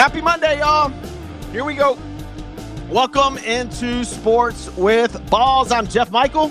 [0.00, 0.90] Happy Monday, y'all.
[1.52, 1.98] Here we go.
[2.88, 5.70] Welcome into Sports with Balls.
[5.70, 6.50] I'm Jeff Michael.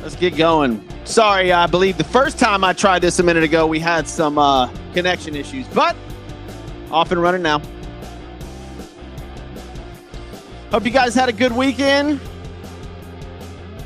[0.00, 0.88] Let's get going.
[1.04, 4.38] Sorry, I believe the first time I tried this a minute ago, we had some
[4.38, 5.96] uh, connection issues, but
[6.92, 7.60] off and running now.
[10.70, 12.20] Hope you guys had a good weekend.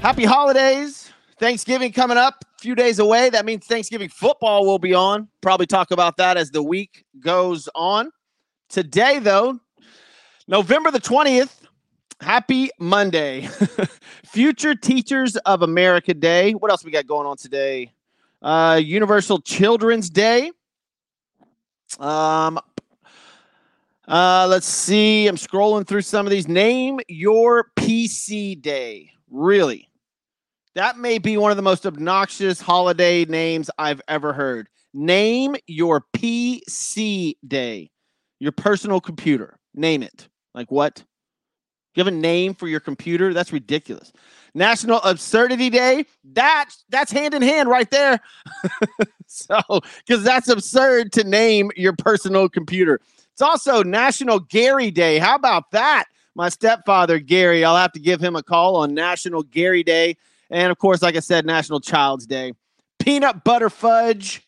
[0.03, 1.11] Happy holidays.
[1.39, 2.32] Thanksgiving coming up,
[2.63, 3.29] few days away.
[3.29, 5.29] That means Thanksgiving football will be on.
[5.41, 8.13] Probably talk about that as the week goes on.
[8.69, 9.59] Today, though,
[10.47, 11.63] November the 20th,
[12.21, 13.49] happy Monday.
[14.25, 16.53] Future Teachers of America Day.
[16.53, 17.93] What else we got going on today?
[18.41, 20.53] Uh, Universal Children's Day.
[21.99, 22.61] Um,
[24.07, 25.27] uh, let's see.
[25.27, 26.47] I'm scrolling through some of these.
[26.47, 29.11] Name your PC Day.
[29.31, 29.89] Really?
[30.75, 34.69] That may be one of the most obnoxious holiday names I've ever heard.
[34.95, 37.91] Name your PC Day.
[38.41, 39.59] Your personal computer.
[39.75, 40.29] Name it.
[40.55, 41.03] Like what?
[41.95, 43.35] you have a name for your computer?
[43.35, 44.13] That's ridiculous.
[44.55, 46.07] National Absurdity Day.
[46.33, 48.21] That that's hand in hand right there.
[49.27, 49.61] so,
[50.07, 53.01] because that's absurd to name your personal computer.
[53.33, 55.19] It's also National Gary Day.
[55.19, 56.05] How about that?
[56.35, 60.17] My stepfather, Gary, I'll have to give him a call on National Gary Day.
[60.53, 62.53] And of course, like I said, National Child's Day.
[62.99, 64.47] Peanut butter fudge.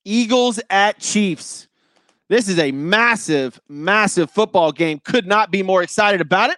[0.06, 1.68] Eagles at Chiefs.
[2.30, 5.00] This is a massive, massive football game.
[5.04, 6.58] Could not be more excited about it.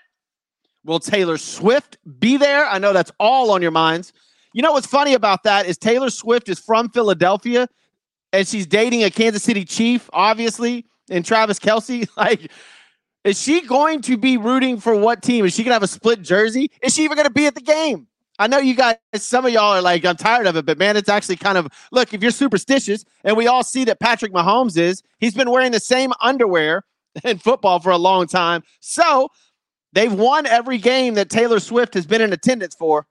[0.84, 2.66] Will Taylor Swift be there?
[2.66, 4.12] I know that's all on your minds.
[4.54, 7.70] You know what's funny about that is Taylor Swift is from Philadelphia
[8.34, 12.10] and she's dating a Kansas City Chief, obviously, and Travis Kelce.
[12.18, 12.52] Like,
[13.24, 15.46] is she going to be rooting for what team?
[15.46, 16.72] Is she going to have a split jersey?
[16.84, 18.10] Is she even going to be at the game?
[18.40, 20.98] I know you guys, some of y'all are like, I'm tired of it, but man,
[20.98, 24.78] it's actually kind of look, if you're superstitious, and we all see that Patrick Mahomes
[24.78, 26.84] is, he's been wearing the same underwear
[27.24, 28.64] in football for a long time.
[28.80, 29.30] So
[29.94, 33.08] They've won every game that Taylor Swift has been in attendance for.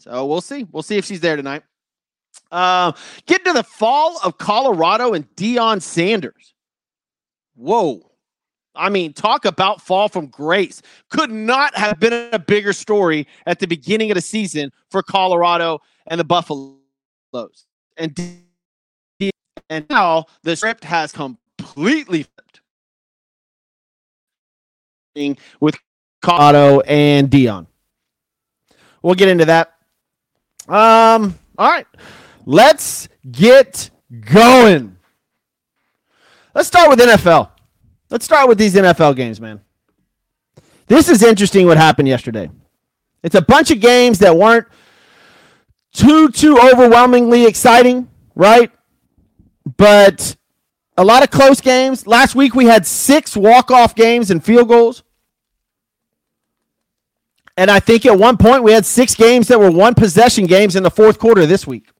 [0.00, 0.66] So we'll see.
[0.70, 1.62] We'll see if she's there tonight.
[2.50, 2.92] Uh,
[3.26, 6.54] get to the fall of Colorado and Deion Sanders.
[7.54, 8.07] Whoa.
[8.78, 10.80] I mean, talk about fall from grace.
[11.10, 15.80] Could not have been a bigger story at the beginning of the season for Colorado
[16.06, 16.78] and the Buffaloes.
[17.96, 18.16] And,
[19.68, 22.60] and now the script has completely flipped
[25.60, 25.76] with
[26.22, 27.66] Colorado and Deion.
[29.02, 29.74] We'll get into that.
[30.68, 31.86] Um, all right.
[32.46, 33.90] Let's get
[34.32, 34.96] going.
[36.54, 37.50] Let's start with NFL.
[38.10, 39.60] Let's start with these NFL games, man.
[40.86, 42.50] This is interesting what happened yesterday.
[43.22, 44.66] It's a bunch of games that weren't
[45.92, 48.70] too too overwhelmingly exciting, right?
[49.76, 50.36] But
[50.96, 52.06] a lot of close games.
[52.06, 55.02] Last week we had six walk-off games and field goals.
[57.56, 60.76] And I think at one point we had six games that were one possession games
[60.76, 61.90] in the fourth quarter this week.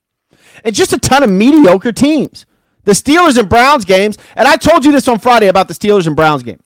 [0.64, 2.46] And just a ton of mediocre teams.
[2.88, 6.06] The Steelers and Browns games, and I told you this on Friday about the Steelers
[6.06, 6.58] and Browns game.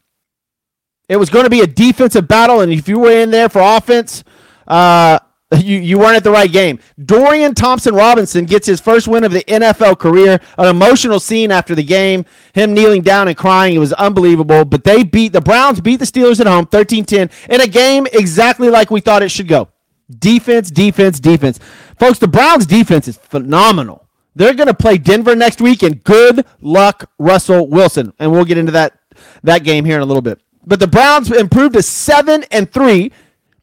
[1.08, 3.60] It was going to be a defensive battle, and if you were in there for
[3.60, 4.22] offense,
[4.68, 5.18] uh,
[5.58, 6.78] you, you weren't at the right game.
[7.04, 10.40] Dorian Thompson Robinson gets his first win of the NFL career.
[10.58, 13.74] An emotional scene after the game, him kneeling down and crying.
[13.74, 14.64] It was unbelievable.
[14.64, 18.06] But they beat the Browns, beat the Steelers at home 13 10 in a game
[18.12, 19.70] exactly like we thought it should go.
[20.08, 21.58] Defense, defense, defense.
[21.98, 24.01] Folks, the Browns' defense is phenomenal.
[24.34, 28.12] They're going to play Denver next week, and good luck, Russell Wilson.
[28.18, 28.98] And we'll get into that,
[29.42, 30.40] that game here in a little bit.
[30.64, 33.12] But the Browns improved to 7 and 3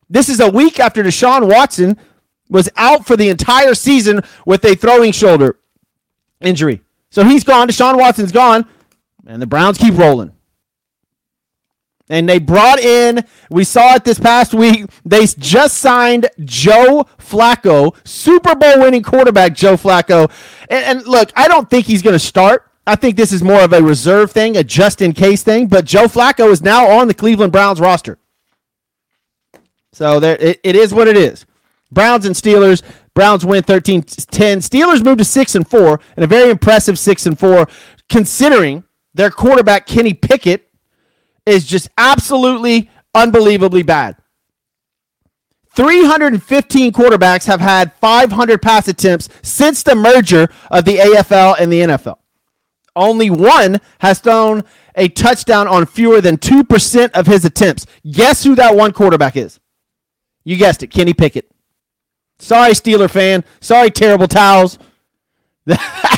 [0.09, 1.97] this is a week after Deshaun Watson
[2.49, 5.59] was out for the entire season with a throwing shoulder
[6.41, 6.81] injury.
[7.11, 7.67] So he's gone.
[7.67, 8.65] Deshaun Watson's gone.
[9.27, 10.31] And the Browns keep rolling.
[12.09, 17.95] And they brought in, we saw it this past week, they just signed Joe Flacco,
[18.05, 20.31] Super Bowl winning quarterback Joe Flacco.
[20.69, 22.65] And, and look, I don't think he's going to start.
[22.87, 25.67] I think this is more of a reserve thing, a just in case thing.
[25.67, 28.17] But Joe Flacco is now on the Cleveland Browns roster.
[29.93, 31.45] So there, it, it is what it is.
[31.91, 32.81] Browns and Steelers.
[33.13, 34.05] Browns win 13-10.
[34.57, 37.67] Steelers move to 6 and 4 and a very impressive 6 and 4
[38.07, 38.83] considering
[39.13, 40.68] their quarterback Kenny Pickett
[41.45, 44.15] is just absolutely unbelievably bad.
[45.75, 51.81] 315 quarterbacks have had 500 pass attempts since the merger of the AFL and the
[51.81, 52.17] NFL.
[52.95, 54.63] Only one has thrown
[54.95, 57.85] a touchdown on fewer than 2% of his attempts.
[58.09, 59.59] Guess who that one quarterback is?
[60.43, 61.49] You guessed it, Kenny Pickett.
[62.39, 63.43] Sorry, Steeler fan.
[63.61, 64.77] Sorry, terrible towels.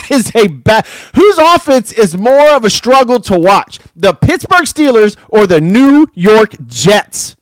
[0.01, 0.86] That is a bad.
[1.15, 3.80] Whose offense is more of a struggle to watch?
[3.95, 7.36] The Pittsburgh Steelers or the New York Jets,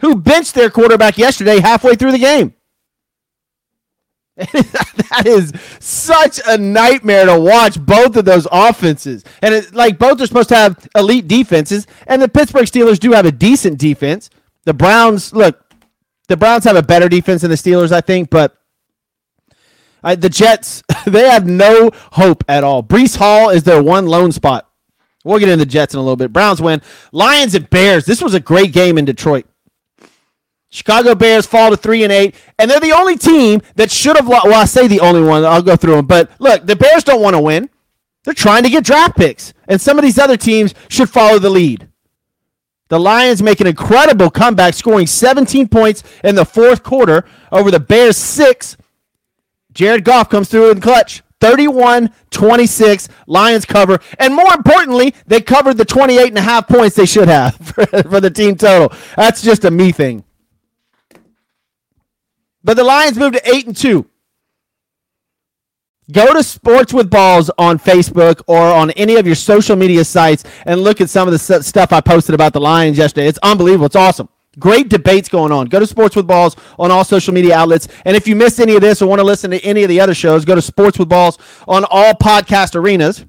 [0.00, 2.54] who benched their quarterback yesterday halfway through the game?
[4.36, 9.24] that is such a nightmare to watch both of those offenses.
[9.42, 13.12] And it, like both are supposed to have elite defenses, and the Pittsburgh Steelers do
[13.12, 14.30] have a decent defense.
[14.64, 15.62] The Browns, look,
[16.28, 18.56] the Browns have a better defense than the Steelers, I think, but
[20.02, 22.82] I, the Jets, they have no hope at all.
[22.82, 24.68] Breece Hall is their one lone spot.
[25.24, 26.32] We'll get into the Jets in a little bit.
[26.32, 26.82] Browns win.
[27.12, 28.04] Lions and Bears.
[28.04, 29.46] This was a great game in Detroit.
[30.70, 34.26] Chicago Bears fall to three and eight, and they're the only team that should have.
[34.26, 35.44] Well, I say the only one.
[35.44, 36.06] I'll go through them.
[36.06, 37.68] But look, the Bears don't want to win.
[38.24, 41.50] They're trying to get draft picks, and some of these other teams should follow the
[41.50, 41.88] lead.
[42.88, 47.80] The Lions make an incredible comeback, scoring 17 points in the fourth quarter over the
[47.80, 48.76] Bears' six.
[49.72, 51.22] Jared Goff comes through in clutch.
[51.42, 53.98] 31 26 Lions cover.
[54.20, 57.84] And more importantly, they covered the 28 and a half points they should have for,
[57.84, 58.96] for the team total.
[59.16, 60.24] That's just a me thing.
[62.62, 64.06] But the Lions moved to 8 and 2.
[66.12, 70.44] Go to Sports with Balls on Facebook or on any of your social media sites
[70.66, 73.26] and look at some of the stuff I posted about the Lions yesterday.
[73.26, 73.86] It's unbelievable.
[73.86, 74.28] It's awesome.
[74.58, 75.66] Great debates going on.
[75.66, 77.88] Go to Sports with Balls on all social media outlets.
[78.04, 80.00] And if you missed any of this or want to listen to any of the
[80.00, 83.24] other shows, go to Sports with Balls on all podcast arenas.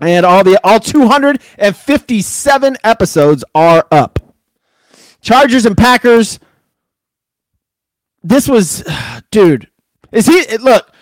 [0.00, 4.18] And all the all 257 episodes are up.
[5.22, 6.38] Chargers and Packers.
[8.22, 8.84] This was
[9.30, 9.70] dude.
[10.12, 10.92] Is he look,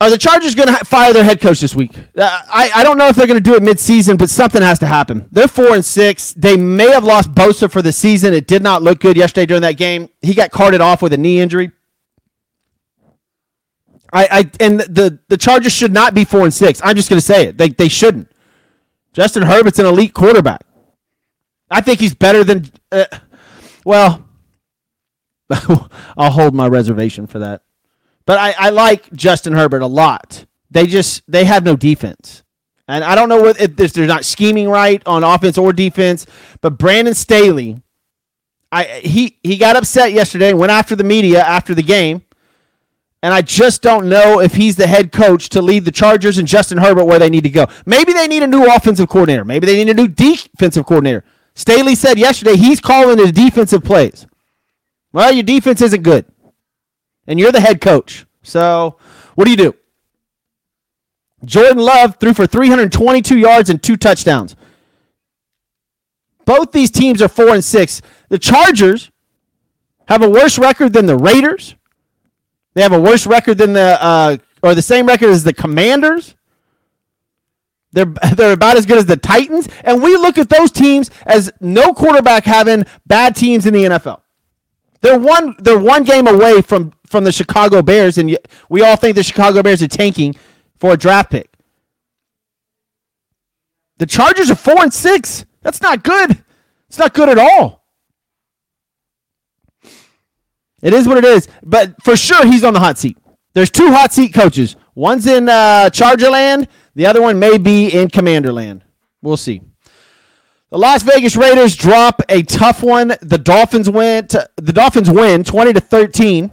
[0.00, 1.96] are the Chargers going to fire their head coach this week?
[2.16, 4.78] Uh, I, I don't know if they're going to do it midseason, but something has
[4.80, 5.26] to happen.
[5.32, 6.34] They're four and six.
[6.34, 8.34] They may have lost Bosa for the season.
[8.34, 10.10] It did not look good yesterday during that game.
[10.20, 11.72] He got carted off with a knee injury.
[14.12, 16.80] I, I and the the Chargers should not be four and six.
[16.84, 17.58] I'm just going to say it.
[17.58, 18.30] They they shouldn't.
[19.12, 20.62] Justin Herbert's an elite quarterback.
[21.70, 22.70] I think he's better than.
[22.92, 23.06] Uh,
[23.84, 24.26] well,
[26.16, 27.62] I'll hold my reservation for that.
[28.26, 30.44] But I, I like Justin Herbert a lot.
[30.70, 32.42] They just they have no defense.
[32.88, 36.26] And I don't know what if they're not scheming right on offense or defense,
[36.60, 37.82] but Brandon Staley,
[38.70, 42.22] I he he got upset yesterday and went after the media after the game.
[43.22, 46.46] And I just don't know if he's the head coach to lead the Chargers and
[46.46, 47.66] Justin Herbert where they need to go.
[47.84, 49.44] Maybe they need a new offensive coordinator.
[49.44, 51.24] Maybe they need a new defensive coordinator.
[51.54, 54.26] Staley said yesterday he's calling the defensive plays.
[55.12, 56.26] Well, your defense isn't good
[57.26, 58.26] and you're the head coach.
[58.42, 58.96] So
[59.34, 59.74] what do you do?
[61.44, 64.56] Jordan Love threw for 322 yards and two touchdowns.
[66.44, 68.00] Both these teams are four and six.
[68.28, 69.10] The Chargers
[70.08, 71.74] have a worse record than the Raiders.
[72.74, 76.34] They have a worse record than the uh, or the same record as the Commanders.
[77.92, 78.04] They're
[78.34, 81.92] they're about as good as the Titans, and we look at those teams as no
[81.92, 84.20] quarterback having bad teams in the NFL.
[85.00, 88.36] They're one they're one game away from from the Chicago Bears, and
[88.68, 90.34] we all think the Chicago Bears are tanking
[90.78, 91.50] for a draft pick.
[93.98, 95.44] The Chargers are four and six.
[95.62, 96.42] That's not good.
[96.88, 97.84] It's not good at all.
[100.82, 101.48] It is what it is.
[101.62, 103.16] But for sure, he's on the hot seat.
[103.54, 104.76] There's two hot seat coaches.
[104.94, 106.68] One's in uh, Charger land.
[106.94, 108.84] The other one may be in Commander land.
[109.22, 109.62] We'll see.
[110.70, 113.14] The Las Vegas Raiders drop a tough one.
[113.22, 114.34] The Dolphins went.
[114.56, 116.52] The Dolphins win 20 to 13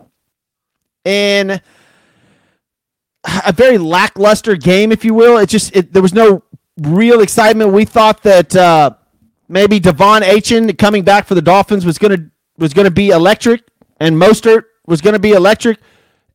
[1.06, 1.62] in
[3.46, 5.38] a very lackluster game, if you will.
[5.38, 6.44] It just it, there was no
[6.78, 7.72] real excitement.
[7.72, 8.92] We thought that uh,
[9.48, 13.64] maybe De'Von Achane coming back for the Dolphins was gonna was gonna be electric,
[14.00, 15.80] and Mostert was gonna be electric.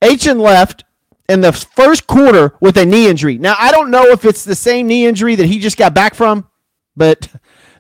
[0.01, 0.85] Achane left
[1.29, 3.39] in the first quarter with a knee injury.
[3.39, 6.15] Now I don't know if it's the same knee injury that he just got back
[6.15, 6.49] from,
[6.97, 7.29] but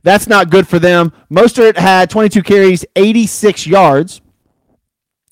[0.03, 1.13] that's not good for them.
[1.31, 4.21] Mostert had 22 carries, 86 yards.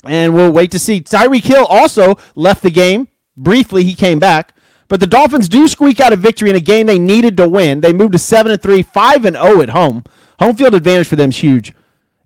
[0.08, 1.00] And we'll wait to see.
[1.00, 3.08] Tyreek Hill also left the game.
[3.36, 4.54] Briefly, he came back.
[4.88, 7.80] But the Dolphins do squeak out a victory in a game they needed to win.
[7.80, 10.04] They moved to 7 and 3, 5 and 0 at home.
[10.38, 11.72] Home field advantage for them is huge.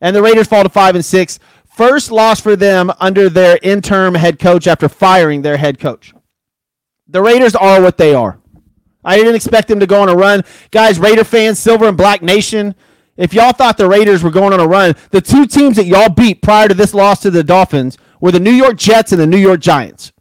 [0.00, 1.38] And the Raiders fall to 5 and 6.
[1.70, 6.12] First loss for them under their interim head coach after firing their head coach.
[7.08, 8.38] The Raiders are what they are.
[9.04, 10.42] I didn't expect them to go on a run.
[10.70, 12.74] Guys, Raider fans, Silver and Black Nation,
[13.20, 16.08] if y'all thought the Raiders were going on a run, the two teams that y'all
[16.08, 19.26] beat prior to this loss to the Dolphins were the New York Jets and the
[19.26, 20.12] New York Giants.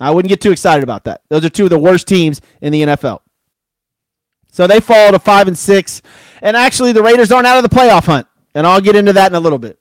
[0.00, 1.22] I wouldn't get too excited about that.
[1.28, 3.20] Those are two of the worst teams in the NFL.
[4.52, 6.02] So they fall to five and six.
[6.40, 8.26] And actually, the Raiders aren't out of the playoff hunt.
[8.54, 9.78] And I'll get into that in a little bit.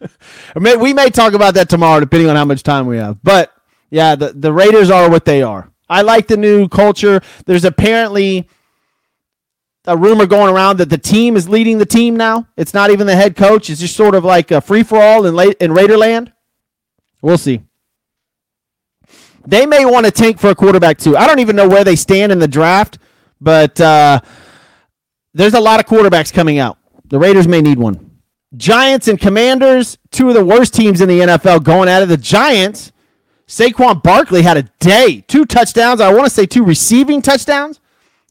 [0.56, 3.22] we may talk about that tomorrow, depending on how much time we have.
[3.22, 3.52] But
[3.90, 5.70] yeah, the, the Raiders are what they are.
[5.88, 7.20] I like the new culture.
[7.46, 8.48] There's apparently
[9.86, 12.46] a rumor going around that the team is leading the team now.
[12.56, 13.68] It's not even the head coach.
[13.68, 16.32] It's just sort of like a free for all in late in Raiderland.
[17.20, 17.62] We'll see.
[19.46, 21.16] They may want to tank for a quarterback too.
[21.16, 22.98] I don't even know where they stand in the draft,
[23.40, 24.20] but uh,
[25.34, 26.78] there's a lot of quarterbacks coming out.
[27.08, 28.10] The Raiders may need one.
[28.56, 32.06] Giants and Commanders, two of the worst teams in the NFL, going at it.
[32.06, 32.92] The Giants,
[33.46, 36.00] Saquon Barkley had a day, two touchdowns.
[36.00, 37.80] I want to say two receiving touchdowns.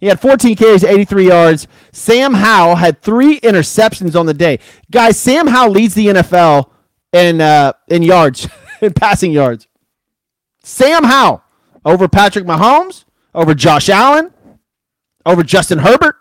[0.03, 1.65] He had 14 carries, 83 yards.
[1.93, 4.59] Sam Howell had three interceptions on the day.
[4.91, 6.69] Guys, Sam Howell leads the NFL
[7.13, 8.49] in uh, in yards,
[8.81, 9.65] in passing yards.
[10.61, 11.41] Sam Howell
[11.85, 14.33] over Patrick Mahomes, over Josh Allen,
[15.25, 16.17] over Justin Herbert.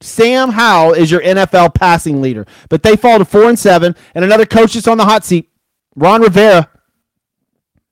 [0.00, 2.46] Sam Howell is your NFL passing leader.
[2.68, 5.50] But they fall to four and seven, and another coach is on the hot seat.
[5.96, 6.70] Ron Rivera.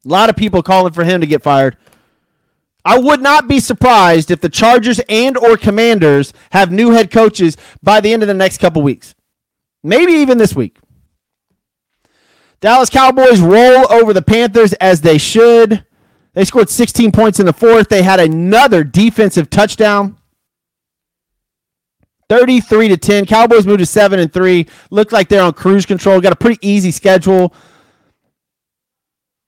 [0.06, 1.76] A lot of people calling for him to get fired.
[2.84, 7.56] I would not be surprised if the Chargers and or Commanders have new head coaches
[7.82, 9.14] by the end of the next couple weeks.
[9.82, 10.78] Maybe even this week.
[12.60, 15.84] Dallas Cowboys roll over the Panthers as they should.
[16.34, 17.88] They scored 16 points in the fourth.
[17.88, 20.16] They had another defensive touchdown.
[22.28, 23.26] 33 to 10.
[23.26, 24.66] Cowboys moved to 7 and 3.
[24.90, 26.20] Looked like they're on cruise control.
[26.20, 27.54] Got a pretty easy schedule.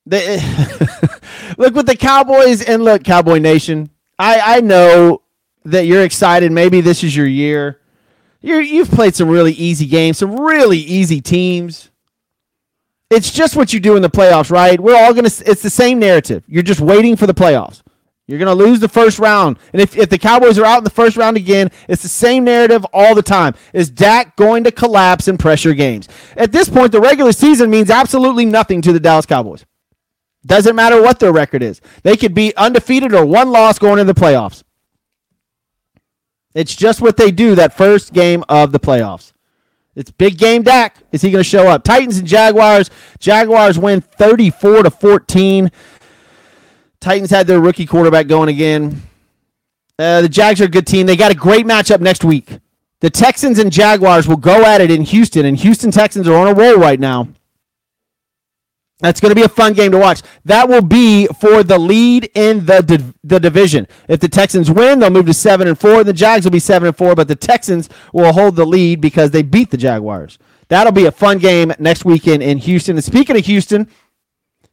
[0.06, 0.38] They,
[1.60, 3.90] look with the Cowboys and look, Cowboy Nation.
[4.18, 5.22] I, I know
[5.64, 6.50] that you're excited.
[6.50, 7.80] Maybe this is your year.
[8.40, 11.90] You're, you've played some really easy games, some really easy teams.
[13.10, 14.80] It's just what you do in the playoffs, right?
[14.80, 16.44] We're all to, it's the same narrative.
[16.48, 17.82] You're just waiting for the playoffs.
[18.26, 19.58] You're to lose the first round.
[19.72, 22.44] And if, if the Cowboys are out in the first round again, it's the same
[22.44, 23.54] narrative all the time.
[23.74, 26.08] Is Dak going to collapse in pressure games?
[26.36, 29.66] At this point, the regular season means absolutely nothing to the Dallas Cowboys.
[30.44, 31.80] Doesn't matter what their record is.
[32.02, 34.62] They could be undefeated or one loss going into the playoffs.
[36.54, 39.32] It's just what they do that first game of the playoffs.
[39.94, 40.97] It's big game Dak.
[41.12, 41.85] Is he going to show up?
[41.85, 42.90] Titans and Jaguars.
[43.18, 45.70] Jaguars win 34 to 14.
[47.00, 49.02] Titans had their rookie quarterback going again.
[49.99, 51.06] Uh, the Jags are a good team.
[51.06, 52.59] They got a great matchup next week.
[53.00, 56.49] The Texans and Jaguars will go at it in Houston, and Houston Texans are on
[56.49, 57.28] a roll right now.
[59.00, 60.23] That's going to be a fun game to watch.
[60.45, 63.88] That will be for the lead in the di- the division.
[64.09, 66.04] If the Texans win, they'll move to seven and four.
[66.04, 69.30] The Jags will be seven and four, but the Texans will hold the lead because
[69.30, 70.38] they beat the Jaguars.
[70.69, 72.97] That'll be a fun game next weekend in Houston.
[72.97, 73.88] And speaking of Houston,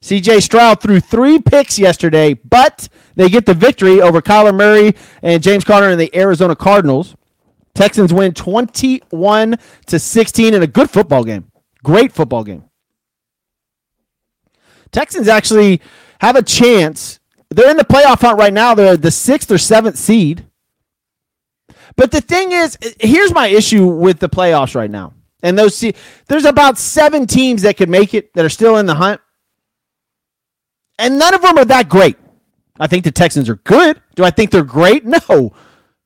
[0.01, 5.41] CJ Stroud threw three picks yesterday, but they get the victory over Kyler Murray and
[5.41, 7.15] James Conner and the Arizona Cardinals.
[7.73, 9.57] Texans win 21
[9.87, 11.51] to 16 in a good football game.
[11.83, 12.66] Great football game.
[14.91, 15.81] Texans actually
[16.21, 17.19] have a chance.
[17.49, 18.75] They're in the playoff hunt right now.
[18.75, 20.45] They're the sixth or seventh seed.
[21.95, 25.13] But the thing is, here's my issue with the playoffs right now.
[25.43, 25.93] And those see,
[26.27, 29.21] there's about seven teams that could make it that are still in the hunt,
[30.97, 32.17] and none of them are that great.
[32.79, 34.01] I think the Texans are good.
[34.15, 35.05] Do I think they're great?
[35.05, 35.53] No.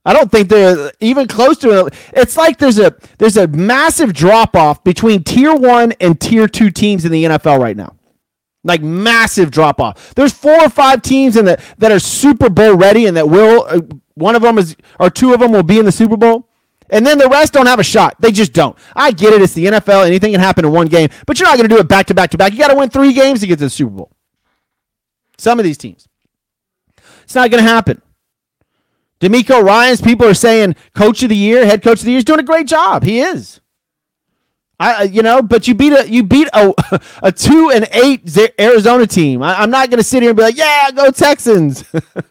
[0.03, 1.93] I don't think they're even close to it.
[2.13, 6.71] It's like there's a there's a massive drop off between tier one and tier two
[6.71, 7.95] teams in the NFL right now.
[8.63, 10.13] Like massive drop off.
[10.13, 13.65] There's four or five teams in the, that are Super Bowl ready and that will
[13.67, 13.81] uh,
[14.13, 16.47] one of them is or two of them will be in the Super Bowl.
[16.91, 18.17] And then the rest don't have a shot.
[18.19, 18.77] They just don't.
[18.95, 19.41] I get it.
[19.41, 20.05] It's the NFL.
[20.05, 22.13] Anything can happen in one game, but you're not going to do it back to
[22.13, 22.51] back to back.
[22.51, 24.11] You got to win three games to get to the Super Bowl.
[25.37, 26.07] Some of these teams.
[27.23, 28.01] It's not going to happen.
[29.21, 32.25] DeMeco Ryans, people are saying coach of the year, head coach of the year, is
[32.25, 33.03] doing a great job.
[33.03, 33.60] He is.
[34.81, 36.73] I, you know, but you beat a you beat a
[37.23, 39.43] a two and eight Arizona team.
[39.43, 41.83] I, am not going to sit here and be like, yeah, go Texans.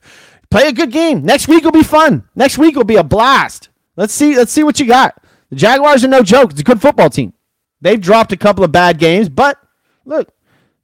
[0.50, 1.24] Play a good game.
[1.24, 2.28] Next week will be fun.
[2.34, 3.68] Next week will be a blast.
[3.94, 4.36] Let's see.
[4.36, 5.14] Let's see what you got.
[5.50, 6.50] The Jaguars are no joke.
[6.50, 7.34] It's a good football team.
[7.80, 9.56] They've dropped a couple of bad games, but
[10.04, 10.28] look,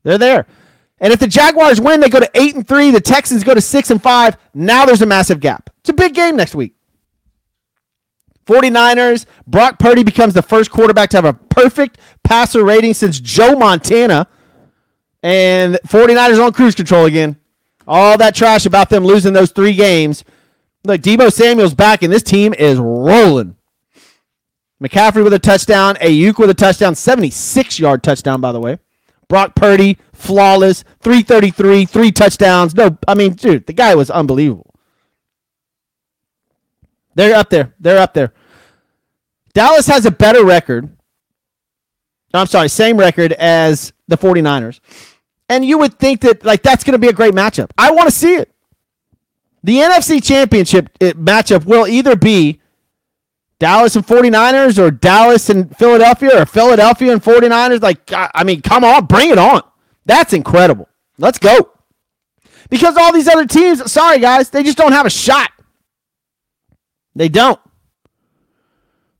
[0.04, 0.46] they're there.
[1.00, 2.92] And if the Jaguars win, they go to eight and three.
[2.92, 4.37] The Texans go to six and five.
[4.54, 5.68] Now there's a massive gap.
[5.80, 6.75] It's a big game next week.
[8.47, 13.57] 49ers, Brock Purdy becomes the first quarterback to have a perfect passer rating since Joe
[13.57, 14.29] Montana.
[15.23, 17.37] And 49ers on cruise control again.
[17.88, 20.25] All that trash about them losing those three games.
[20.85, 23.57] Look, Deebo Samuel's back, and this team is rolling.
[24.83, 25.97] McCaffrey with a touchdown.
[25.97, 26.95] Aiyuk with a touchdown.
[26.95, 28.79] 76 yard touchdown, by the way.
[29.29, 32.75] Brock Purdy, flawless, 333, three touchdowns.
[32.76, 34.75] No, I mean, dude, the guy was unbelievable.
[37.16, 37.75] They're up there.
[37.80, 38.32] They're up there.
[39.54, 40.94] Dallas has a better record.
[42.35, 44.80] I'm sorry, same record as the 49ers.
[45.49, 47.70] And you would think that like that's going to be a great matchup.
[47.78, 48.52] I want to see it.
[49.62, 52.61] The NFC Championship uh, matchup will either be
[53.58, 57.81] Dallas and 49ers or Dallas and Philadelphia or Philadelphia and 49ers.
[57.81, 59.62] Like, I mean, come on, bring it on.
[60.05, 60.88] That's incredible.
[61.16, 61.70] Let's go.
[62.68, 65.50] Because all these other teams, sorry guys, they just don't have a shot.
[67.16, 67.59] They don't.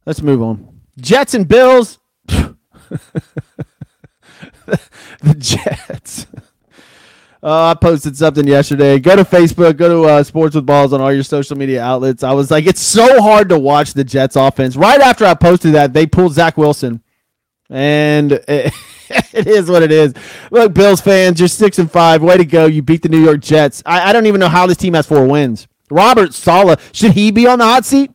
[0.05, 0.81] Let's move on.
[0.99, 1.99] Jets and Bills.
[2.27, 2.49] the
[5.39, 6.27] Jets.
[7.43, 8.99] Uh, I posted something yesterday.
[8.99, 12.23] Go to Facebook, go to uh, Sports with Balls on all your social media outlets.
[12.23, 14.77] I was like, it's so hard to watch the Jets offense.
[14.77, 17.03] Right after I posted that, they pulled Zach Wilson,
[17.71, 18.75] and it,
[19.33, 20.13] it is what it is.
[20.51, 22.23] Look, Bills fans, you're six and five.
[22.23, 22.67] Way to go!
[22.67, 23.83] You beat the New York Jets.
[23.87, 25.67] I, I don't even know how this team has four wins.
[25.91, 28.11] Robert Saleh, should he be on the hot seat?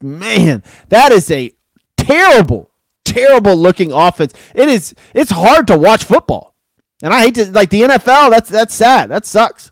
[0.00, 1.52] Man, that is a
[1.96, 2.70] terrible,
[3.04, 4.34] terrible looking offense.
[4.54, 4.94] It is.
[5.14, 6.54] It's hard to watch football.
[7.02, 8.30] And I hate to like the NFL.
[8.30, 9.10] That's that's sad.
[9.10, 9.70] That sucks.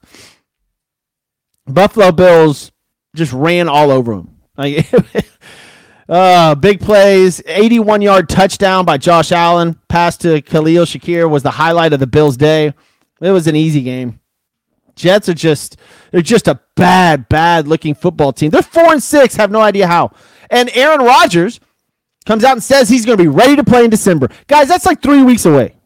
[1.66, 2.72] Buffalo Bills
[3.14, 4.40] just ran all over them.
[4.56, 4.86] Like,
[6.08, 9.78] uh, big plays, 81 yard touchdown by Josh Allen.
[9.88, 12.74] Pass to Khalil Shakir was the highlight of the Bills' day.
[13.20, 14.20] It was an easy game.
[14.94, 15.76] Jets are just
[16.10, 18.50] they're just a bad, bad looking football team.
[18.50, 20.12] They're four and six, have no idea how.
[20.50, 21.60] And Aaron Rodgers
[22.26, 24.28] comes out and says he's going to be ready to play in December.
[24.46, 25.76] Guys, that's like three weeks away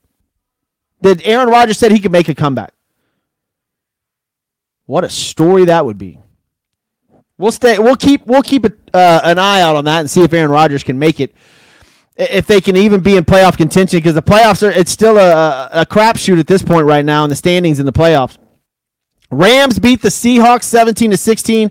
[1.02, 2.72] that Aaron Rodgers said he could make a comeback.
[4.86, 6.18] What a story that would be.
[7.38, 7.78] We'll stay.
[7.78, 8.26] We'll keep.
[8.26, 10.98] We'll keep a, uh, an eye out on that and see if Aaron Rodgers can
[10.98, 11.34] make it.
[12.16, 14.70] If they can even be in playoff contention, because the playoffs are.
[14.70, 17.92] It's still a, a crapshoot at this point right now in the standings in the
[17.92, 18.38] playoffs.
[19.30, 21.70] Rams beat the Seahawks seventeen to sixteen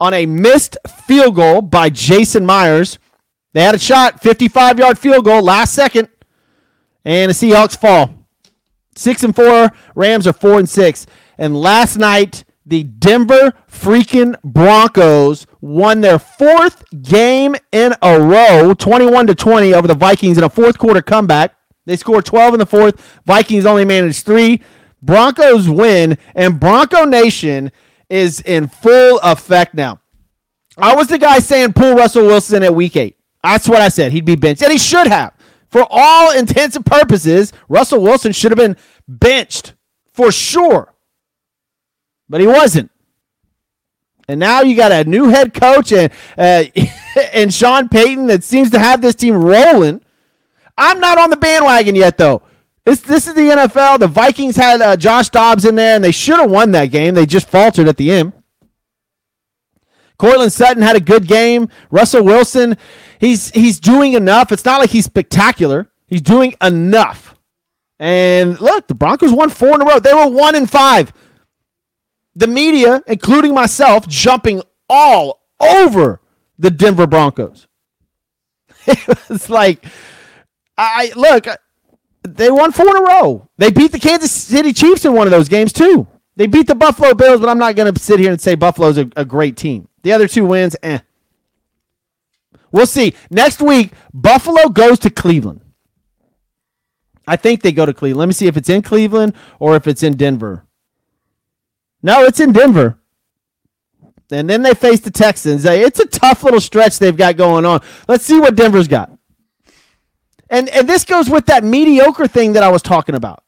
[0.00, 2.98] on a missed field goal by Jason Myers.
[3.52, 6.08] They had a shot, fifty-five yard field goal last second,
[7.04, 8.10] and the Seahawks fall.
[8.94, 9.70] Six and four.
[9.94, 11.06] Rams are four and six.
[11.38, 19.28] And last night, the Denver freaking Broncos won their fourth game in a row, 21
[19.28, 21.54] to 20 over the Vikings in a fourth quarter comeback.
[21.84, 23.20] They scored 12 in the fourth.
[23.24, 24.62] Vikings only managed three.
[25.06, 27.72] Broncos win, and Bronco Nation
[28.10, 30.00] is in full effect now.
[30.76, 33.16] I was the guy saying pull Russell Wilson at week eight.
[33.42, 34.12] That's what I said.
[34.12, 35.32] He'd be benched, and he should have
[35.68, 39.74] for all intents and purposes, Russell Wilson should have been benched
[40.12, 40.94] for sure.
[42.28, 42.90] But he wasn't.
[44.28, 46.64] And now you got a new head coach and uh,
[47.32, 50.00] and Sean Payton that seems to have this team rolling.
[50.76, 52.42] I'm not on the bandwagon yet, though.
[52.86, 53.98] This this is the NFL.
[53.98, 57.14] The Vikings had uh, Josh Dobbs in there, and they should have won that game.
[57.14, 58.32] They just faltered at the end.
[60.18, 61.68] Courtland Sutton had a good game.
[61.90, 62.76] Russell Wilson,
[63.18, 64.52] he's he's doing enough.
[64.52, 65.90] It's not like he's spectacular.
[66.06, 67.34] He's doing enough.
[67.98, 69.98] And look, the Broncos won four in a row.
[69.98, 71.12] They were one in five.
[72.36, 76.20] The media, including myself, jumping all over
[76.56, 77.66] the Denver Broncos.
[78.86, 79.84] it's like,
[80.78, 81.48] I look,
[82.26, 83.48] they won four in a row.
[83.58, 86.06] They beat the Kansas City Chiefs in one of those games too.
[86.36, 88.98] They beat the Buffalo Bills, but I'm not going to sit here and say Buffalo's
[88.98, 89.88] a, a great team.
[90.02, 90.98] The other two wins, eh.
[92.70, 93.14] We'll see.
[93.30, 95.62] Next week, Buffalo goes to Cleveland.
[97.26, 98.18] I think they go to Cleveland.
[98.20, 100.66] Let me see if it's in Cleveland or if it's in Denver.
[102.02, 102.98] No, it's in Denver.
[104.30, 105.64] And then they face the Texans.
[105.64, 107.80] It's a tough little stretch they've got going on.
[108.08, 109.15] Let's see what Denver's got.
[110.48, 113.42] And and this goes with that mediocre thing that I was talking about.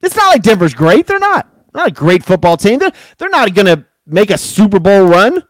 [0.00, 1.06] It's not like Denver's great.
[1.06, 1.48] They're not.
[1.72, 2.78] They're not a great football team.
[2.78, 5.42] They're, they're not going to make a Super Bowl run.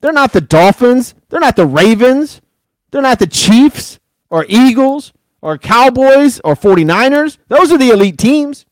[0.00, 1.14] They're not the Dolphins.
[1.28, 2.40] They're not the Ravens.
[2.90, 7.38] They're not the Chiefs or Eagles or Cowboys or 49ers.
[7.48, 8.66] Those are the elite teams.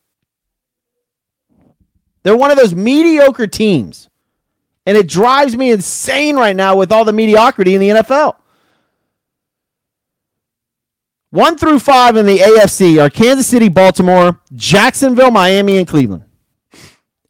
[2.22, 4.08] They're one of those mediocre teams.
[4.86, 8.36] And it drives me insane right now with all the mediocrity in the NFL.
[11.30, 16.24] One through five in the AFC are Kansas City, Baltimore, Jacksonville, Miami, and Cleveland.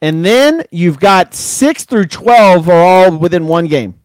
[0.01, 3.95] And then you've got six through 12 are all within one game.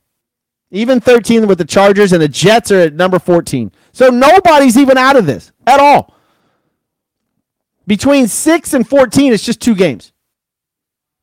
[0.72, 3.70] Even 13 with the Chargers, and the Jets are at number 14.
[3.92, 6.16] So nobody's even out of this at all.
[7.86, 10.12] Between 6 and 14, it's just two games.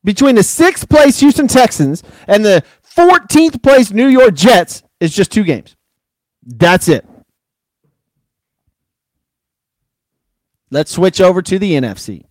[0.04, 2.64] Between the sixth place Houston Texans and the
[2.96, 5.76] 14th place New York Jets, it's just two games.
[6.44, 7.06] That's it.
[10.72, 12.24] Let's switch over to the NFC.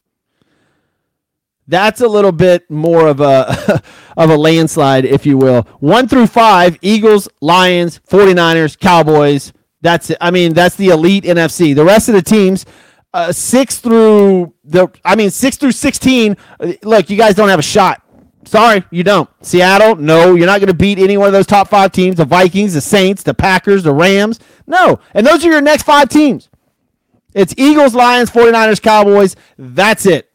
[1.67, 3.81] That's a little bit more of a
[4.17, 5.61] of a landslide, if you will.
[5.79, 9.53] One through five, Eagles, Lions, 49ers, Cowboys.
[9.81, 10.17] That's it.
[10.19, 11.75] I mean, that's the elite NFC.
[11.75, 12.65] The rest of the teams,
[13.13, 17.59] uh, six through the I mean, six through sixteen, uh, look, you guys don't have
[17.59, 18.01] a shot.
[18.45, 19.29] Sorry, you don't.
[19.41, 22.25] Seattle, no, you're not going to beat any one of those top five teams the
[22.25, 24.39] Vikings, the Saints, the Packers, the Rams.
[24.65, 24.99] No.
[25.13, 26.49] And those are your next five teams.
[27.33, 29.35] It's Eagles, Lions, 49ers, Cowboys.
[29.57, 30.29] That's it.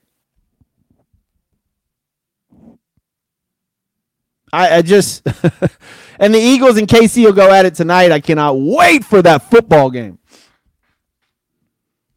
[4.52, 5.26] I, I just
[6.18, 8.12] and the Eagles and KC will go at it tonight.
[8.12, 10.18] I cannot wait for that football game.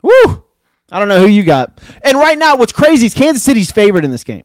[0.01, 0.43] Woo!
[0.91, 1.79] I don't know who you got.
[2.03, 4.43] And right now, what's crazy is Kansas City's favorite in this game.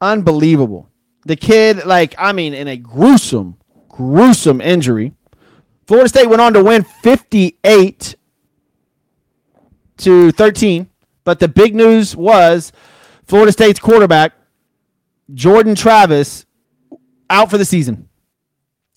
[0.00, 0.88] Unbelievable.
[1.24, 3.56] The kid, like, I mean, in a gruesome,
[3.88, 5.14] gruesome injury.
[5.86, 8.14] Florida State went on to win 58
[9.98, 10.88] to 13.
[11.24, 12.72] But the big news was
[13.24, 14.32] Florida State's quarterback,
[15.34, 16.46] Jordan Travis,
[17.28, 18.08] out for the season.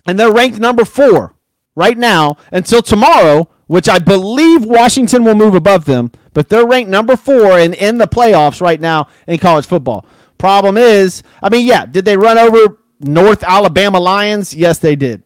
[0.06, 1.36] And they're ranked number four
[1.76, 6.90] right now until tomorrow which I believe Washington will move above them, but they're ranked
[6.90, 10.06] number four and in the playoffs right now in college football.
[10.38, 14.54] Problem is, I mean, yeah, did they run over North Alabama Lions?
[14.54, 15.24] Yes, they did.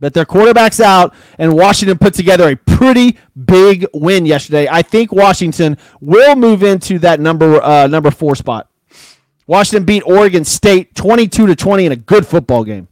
[0.00, 4.68] But their quarterback's out, and Washington put together a pretty big win yesterday.
[4.70, 8.70] I think Washington will move into that number uh, number four spot.
[9.48, 12.86] Washington beat Oregon State twenty two to twenty in a good football game.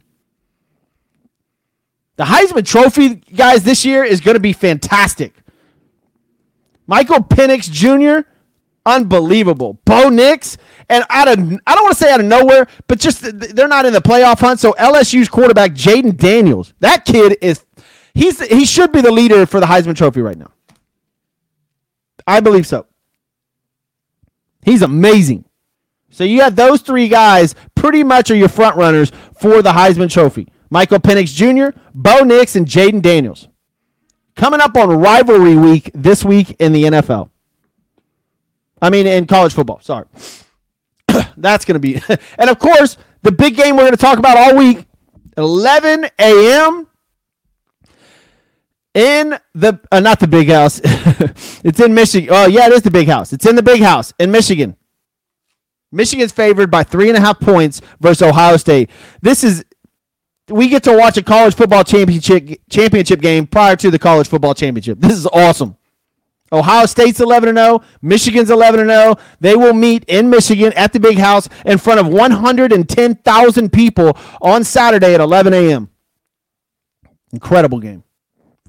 [2.17, 5.33] The Heisman Trophy, guys, this year is going to be fantastic.
[6.87, 8.27] Michael Penix Jr.,
[8.85, 9.79] unbelievable.
[9.85, 10.57] Bo Nix,
[10.89, 13.21] and out of I don't want to say out of nowhere, but just
[13.55, 14.59] they're not in the playoff hunt.
[14.59, 17.63] So LSU's quarterback Jayden Daniels, that kid is
[18.13, 20.51] he's he should be the leader for the Heisman Trophy right now.
[22.25, 22.87] I believe so.
[24.63, 25.45] He's amazing.
[26.09, 30.11] So you have those three guys pretty much are your front runners for the Heisman
[30.11, 30.47] Trophy.
[30.69, 33.47] Michael Penix Jr., Bo Nix, and Jayden Daniels.
[34.37, 37.29] Coming up on rivalry week this week in the NFL.
[38.81, 39.81] I mean, in college football.
[39.81, 40.05] Sorry.
[41.37, 42.01] That's going to be.
[42.37, 44.85] and of course, the big game we're going to talk about all week
[45.35, 46.87] 11 a.m.
[48.93, 50.79] in the, uh, not the big house.
[51.63, 52.29] it's in Michigan.
[52.31, 53.33] Oh, yeah, it is the big house.
[53.33, 54.77] It's in the big house in Michigan.
[55.91, 58.89] Michigan's favored by three and a half points versus Ohio State.
[59.21, 59.63] This is
[60.49, 64.53] we get to watch a college football championship championship game prior to the college football
[64.53, 64.99] championship.
[64.99, 65.77] This is awesome.
[66.51, 69.15] Ohio State's 11 0, Michigan's 11 0.
[69.41, 74.63] They will meet in Michigan at the Big House in front of 110,000 people on
[74.63, 75.89] Saturday at 11 a.m.
[77.33, 78.03] Incredible game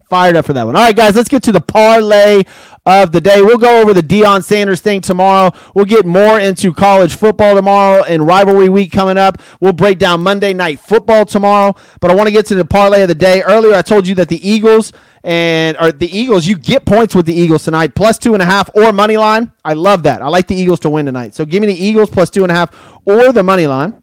[0.09, 0.77] fired up for that one.
[0.77, 2.45] All right, guys, let's get to the parlay
[2.87, 3.43] of the day.
[3.43, 5.53] We'll go over the Deion Sanders thing tomorrow.
[5.75, 9.43] We'll get more into college football tomorrow and rivalry week coming up.
[9.61, 11.75] We'll break down Monday night football tomorrow.
[12.01, 13.43] But I want to get to the parlay of the day.
[13.43, 14.93] Earlier, I told you that the Eagles
[15.25, 18.47] and or the Eagles, you get points with the Eagles tonight, plus two and a
[18.47, 19.53] half or money line.
[19.65, 20.23] I love that.
[20.23, 21.35] I like the Eagles to win tonight.
[21.35, 24.03] So give me the Eagles plus two and a half or the money line.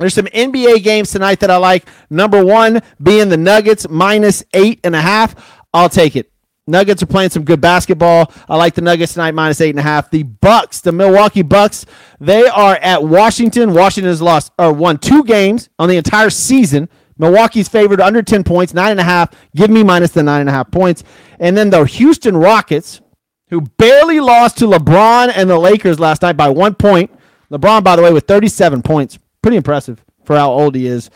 [0.00, 1.86] There's some NBA games tonight that I like.
[2.08, 5.34] Number one being the Nuggets minus eight and a half.
[5.74, 6.32] I'll take it.
[6.66, 8.32] Nuggets are playing some good basketball.
[8.48, 10.10] I like the Nuggets tonight minus eight and a half.
[10.10, 11.84] The Bucks, the Milwaukee Bucks,
[12.18, 13.74] they are at Washington.
[13.74, 16.88] Washington has lost or won two games on the entire season.
[17.18, 19.34] Milwaukee's favored under 10 points, nine and a half.
[19.54, 21.04] Give me minus the nine and a half points.
[21.38, 23.02] And then the Houston Rockets,
[23.50, 27.10] who barely lost to LeBron and the Lakers last night by one point.
[27.52, 31.10] LeBron, by the way, with 37 points pretty impressive for how old he is.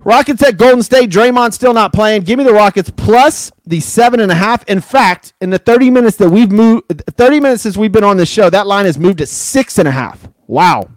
[0.00, 1.10] Rockets at Golden State.
[1.10, 2.22] Draymond still not playing.
[2.22, 4.64] Give me the Rockets plus the seven and a half.
[4.68, 8.16] In fact, in the 30 minutes that we've moved, 30 minutes since we've been on
[8.16, 10.28] the show, that line has moved to six and a half.
[10.46, 10.88] Wow.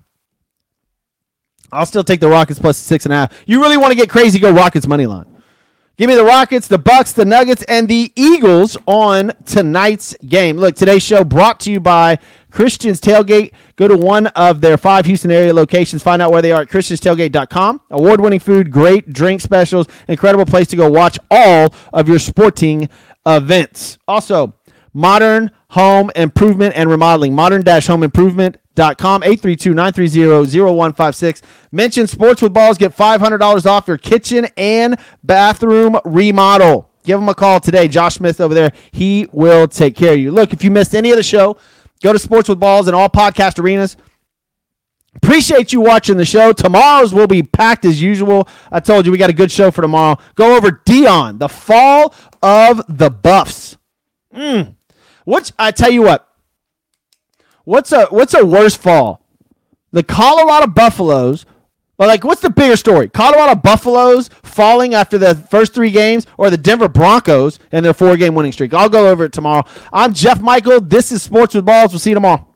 [1.72, 3.44] I'll still take the Rockets plus six and a half.
[3.46, 4.38] You really want to get crazy?
[4.40, 5.26] Go Rockets money line.
[5.98, 10.58] Give me the Rockets, the Bucks, the Nuggets, and the Eagles on tonight's game.
[10.58, 12.18] Look, today's show brought to you by
[12.50, 13.52] Christian's Tailgate.
[13.82, 16.04] Go to one of their five Houston area locations.
[16.04, 17.82] Find out where they are at christianstailgate.com.
[17.90, 22.90] Award winning food, great drink specials, incredible place to go watch all of your sporting
[23.26, 23.98] events.
[24.08, 24.54] Also,
[24.94, 27.34] modern home improvement and remodeling.
[27.34, 31.42] Modern home improvement.com 832-930-0156
[31.72, 37.36] mention sports with balls get $500 off your kitchen and bathroom remodel give them a
[37.36, 40.72] call today josh smith over there he will take care of you look if you
[40.72, 41.58] missed any of the show
[42.02, 43.98] Go to Sports with Balls and all podcast arenas.
[45.16, 46.54] Appreciate you watching the show.
[46.54, 48.48] Tomorrow's will be packed as usual.
[48.72, 50.18] I told you we got a good show for tomorrow.
[50.36, 53.78] Go over Deion, the fall of the Buffs.
[54.34, 54.76] Mm.
[55.26, 56.28] What's I tell you what?
[57.66, 59.26] What's a what's a worse fall?
[59.92, 61.46] The Colorado Buffaloes
[62.02, 63.10] but like, what's the bigger story?
[63.10, 68.34] Colorado Buffaloes falling after the first three games, or the Denver Broncos and their four-game
[68.34, 68.74] winning streak?
[68.74, 69.66] I'll go over it tomorrow.
[69.94, 70.82] I'm Jeff Michael.
[70.82, 71.92] This is Sports with Balls.
[71.92, 72.51] We'll see you tomorrow.